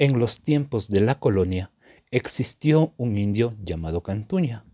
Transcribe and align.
En 0.00 0.18
los 0.18 0.40
tiempos 0.40 0.88
de 0.88 1.00
la 1.00 1.20
colonia 1.20 1.70
existió 2.10 2.92
un 2.96 3.16
indio 3.16 3.54
llamado 3.62 4.02
Cantuña. 4.02 4.64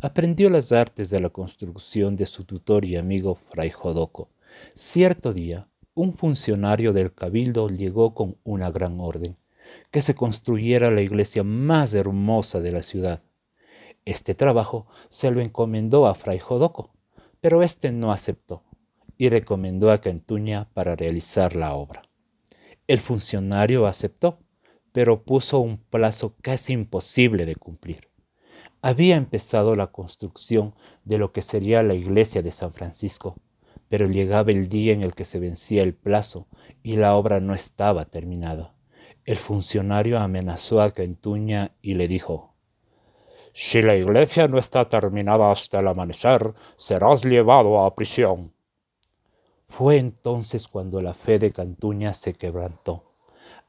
Aprendió 0.00 0.50
las 0.50 0.70
artes 0.70 1.10
de 1.10 1.18
la 1.18 1.30
construcción 1.30 2.14
de 2.14 2.26
su 2.26 2.44
tutor 2.44 2.84
y 2.84 2.94
amigo 2.94 3.34
Fray 3.34 3.70
Jodoco. 3.70 4.30
Cierto 4.76 5.32
día, 5.32 5.66
un 5.94 6.14
funcionario 6.14 6.92
del 6.92 7.12
cabildo 7.12 7.68
llegó 7.68 8.14
con 8.14 8.36
una 8.44 8.70
gran 8.70 9.00
orden, 9.00 9.36
que 9.90 10.00
se 10.00 10.14
construyera 10.14 10.92
la 10.92 11.00
iglesia 11.00 11.42
más 11.42 11.92
hermosa 11.94 12.60
de 12.60 12.70
la 12.70 12.84
ciudad. 12.84 13.20
Este 14.04 14.36
trabajo 14.36 14.86
se 15.08 15.32
lo 15.32 15.40
encomendó 15.40 16.06
a 16.06 16.14
Fray 16.14 16.38
Jodoco, 16.38 16.92
pero 17.40 17.64
éste 17.64 17.90
no 17.90 18.12
aceptó 18.12 18.62
y 19.16 19.28
recomendó 19.28 19.90
a 19.90 20.00
Cantuña 20.00 20.68
para 20.72 20.94
realizar 20.94 21.56
la 21.56 21.74
obra. 21.74 22.02
El 22.86 23.00
funcionario 23.00 23.88
aceptó 23.88 24.38
pero 24.92 25.22
puso 25.22 25.58
un 25.58 25.78
plazo 25.78 26.34
casi 26.42 26.72
imposible 26.72 27.46
de 27.46 27.56
cumplir. 27.56 28.08
Había 28.80 29.16
empezado 29.16 29.74
la 29.74 29.88
construcción 29.88 30.74
de 31.04 31.18
lo 31.18 31.32
que 31.32 31.42
sería 31.42 31.82
la 31.82 31.94
iglesia 31.94 32.42
de 32.42 32.52
San 32.52 32.72
Francisco, 32.72 33.36
pero 33.88 34.06
llegaba 34.06 34.50
el 34.50 34.68
día 34.68 34.92
en 34.92 35.02
el 35.02 35.14
que 35.14 35.24
se 35.24 35.40
vencía 35.40 35.82
el 35.82 35.94
plazo 35.94 36.46
y 36.82 36.96
la 36.96 37.16
obra 37.16 37.40
no 37.40 37.54
estaba 37.54 38.04
terminada. 38.04 38.74
El 39.24 39.36
funcionario 39.36 40.18
amenazó 40.18 40.80
a 40.80 40.92
Cantuña 40.92 41.72
y 41.82 41.94
le 41.94 42.06
dijo, 42.06 42.54
Si 43.52 43.82
la 43.82 43.96
iglesia 43.96 44.46
no 44.46 44.58
está 44.58 44.88
terminada 44.88 45.50
hasta 45.50 45.80
el 45.80 45.88
amanecer, 45.88 46.54
serás 46.76 47.24
llevado 47.24 47.84
a 47.84 47.94
prisión. 47.94 48.52
Fue 49.68 49.98
entonces 49.98 50.68
cuando 50.68 51.00
la 51.00 51.14
fe 51.14 51.38
de 51.38 51.52
Cantuña 51.52 52.14
se 52.14 52.32
quebrantó 52.34 53.07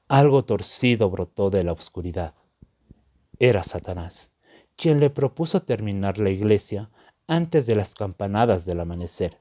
algo 0.09 0.44
torcido 0.44 1.08
brotó 1.12 1.52
de 1.52 1.63
la 1.63 1.72
oscuridad. 1.72 2.34
Era 3.38 3.63
Satanás, 3.63 4.32
quien 4.76 4.99
le 4.99 5.12
propuso 5.12 5.62
terminar 5.62 6.18
la 6.18 6.32
iglesia 6.32 6.90
antes 7.27 7.68
de 7.68 7.76
las 7.76 7.93
campanadas 7.93 8.66
del 8.66 8.79
amanecer, 8.79 9.38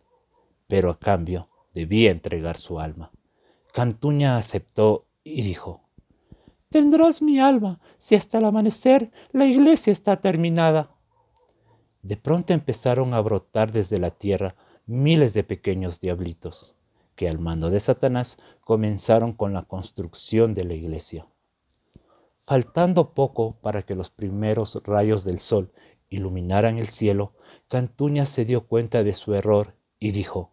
pero 0.66 0.90
a 0.90 0.98
cambio 0.98 1.48
debía 1.72 2.10
entregar 2.10 2.58
su 2.58 2.78
alma. 2.78 3.10
Cantuña 3.72 4.36
aceptó 4.36 5.06
y 5.24 5.40
dijo, 5.40 5.80
Tendrás 6.68 7.22
mi 7.22 7.40
alma 7.40 7.80
si 7.98 8.14
hasta 8.14 8.36
el 8.36 8.44
amanecer 8.44 9.10
la 9.32 9.46
iglesia 9.46 9.90
está 9.90 10.20
terminada. 10.20 10.90
De 12.02 12.18
pronto 12.18 12.52
empezaron 12.52 13.14
a 13.14 13.20
brotar 13.20 13.72
desde 13.72 13.98
la 13.98 14.10
tierra 14.10 14.54
miles 14.84 15.32
de 15.32 15.44
pequeños 15.44 15.98
diablitos 15.98 16.77
que 17.18 17.28
al 17.28 17.40
mando 17.40 17.68
de 17.68 17.80
Satanás 17.80 18.38
comenzaron 18.60 19.32
con 19.32 19.52
la 19.52 19.64
construcción 19.64 20.54
de 20.54 20.62
la 20.62 20.74
iglesia. 20.74 21.26
Faltando 22.46 23.12
poco 23.12 23.56
para 23.60 23.82
que 23.82 23.96
los 23.96 24.08
primeros 24.08 24.80
rayos 24.84 25.24
del 25.24 25.40
sol 25.40 25.72
iluminaran 26.10 26.78
el 26.78 26.90
cielo, 26.90 27.32
Cantuña 27.66 28.24
se 28.24 28.44
dio 28.44 28.68
cuenta 28.68 29.02
de 29.02 29.14
su 29.14 29.34
error 29.34 29.74
y 29.98 30.12
dijo, 30.12 30.52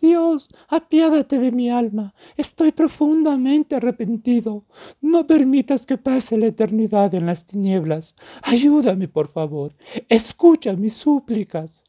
Dios, 0.00 0.48
apiádate 0.68 1.38
de 1.38 1.52
mi 1.52 1.68
alma, 1.68 2.14
estoy 2.38 2.72
profundamente 2.72 3.76
arrepentido. 3.76 4.64
No 5.02 5.26
permitas 5.26 5.84
que 5.84 5.98
pase 5.98 6.38
la 6.38 6.46
eternidad 6.46 7.14
en 7.14 7.26
las 7.26 7.44
tinieblas. 7.44 8.16
Ayúdame, 8.40 9.06
por 9.06 9.28
favor, 9.28 9.74
escucha 10.08 10.72
mis 10.72 10.94
súplicas. 10.94 11.84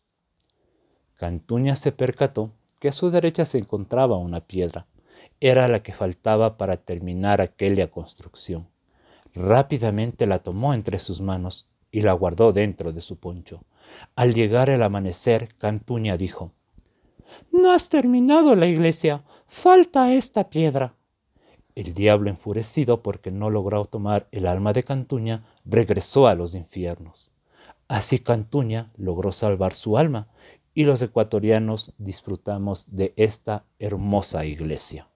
Cantuña 1.16 1.78
se 1.78 1.94
percató 1.94 2.52
que 2.82 2.88
a 2.88 2.92
su 2.92 3.12
derecha 3.12 3.46
se 3.46 3.60
encontraba 3.60 4.18
una 4.18 4.42
piedra. 4.42 4.88
Era 5.40 5.68
la 5.68 5.84
que 5.84 5.94
faltaba 5.94 6.58
para 6.58 6.78
terminar 6.78 7.40
aquella 7.40 7.92
construcción. 7.92 8.68
Rápidamente 9.36 10.26
la 10.26 10.40
tomó 10.40 10.74
entre 10.74 10.98
sus 10.98 11.22
manos 11.22 11.70
y 11.92 12.02
la 12.02 12.14
guardó 12.14 12.54
dentro 12.54 12.92
de 12.92 13.02
su 13.02 13.18
poncho. 13.18 13.64
Al 14.16 14.34
llegar 14.34 14.72
el 14.72 14.82
amanecer, 14.82 15.54
Cantuña 15.60 16.18
dijo, 16.18 16.54
No 17.52 17.72
has 17.72 17.88
terminado 17.88 18.56
la 18.56 18.66
iglesia, 18.66 19.24
falta 19.46 20.12
esta 20.12 20.50
piedra. 20.50 20.96
El 21.76 21.94
diablo, 21.94 22.32
enfurecido 22.32 23.04
porque 23.04 23.30
no 23.30 23.52
logró 23.52 23.86
tomar 23.86 24.28
el 24.32 24.48
alma 24.48 24.74
de 24.74 24.84
Cantuña, 24.84 25.46
regresó 25.66 26.26
a 26.26 26.34
los 26.34 26.56
infiernos. 26.56 27.32
Así 27.88 28.18
Cantuña 28.18 28.90
logró 28.98 29.32
salvar 29.32 29.76
su 29.76 30.00
alma 30.00 30.30
y 30.74 30.84
los 30.84 31.02
ecuatorianos 31.02 31.94
disfrutamos 31.98 32.96
de 32.96 33.14
esta 33.18 33.66
hermosa 33.80 34.46
iglesia. 34.46 35.11